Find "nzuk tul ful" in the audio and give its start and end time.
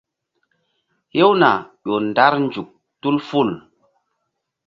2.45-3.49